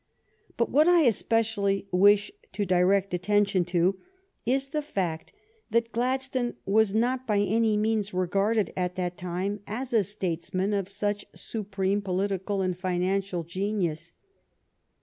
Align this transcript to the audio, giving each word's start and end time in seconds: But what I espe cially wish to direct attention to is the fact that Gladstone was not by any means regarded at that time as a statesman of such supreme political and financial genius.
But 0.57 0.71
what 0.71 0.87
I 0.87 1.05
espe 1.05 1.41
cially 1.41 1.85
wish 1.91 2.31
to 2.53 2.65
direct 2.65 3.13
attention 3.13 3.65
to 3.65 3.99
is 4.47 4.69
the 4.69 4.81
fact 4.81 5.31
that 5.69 5.91
Gladstone 5.91 6.55
was 6.65 6.91
not 6.91 7.27
by 7.27 7.37
any 7.37 7.77
means 7.77 8.11
regarded 8.11 8.73
at 8.75 8.95
that 8.95 9.15
time 9.15 9.59
as 9.67 9.93
a 9.93 10.03
statesman 10.03 10.73
of 10.73 10.89
such 10.89 11.25
supreme 11.35 12.01
political 12.01 12.63
and 12.63 12.75
financial 12.75 13.43
genius. 13.43 14.11